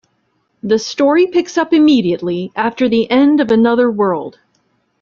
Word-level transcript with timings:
The 0.63 0.79
story 0.79 1.27
picks 1.27 1.59
up 1.59 1.73
immediately 1.75 2.51
after 2.55 2.89
the 2.89 3.07
end 3.11 3.39
of 3.39 3.51
"Another 3.51 3.91
World". 3.91 4.39